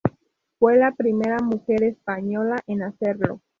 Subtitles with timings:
[0.57, 3.39] Fue la primera mujer española en hacerlo.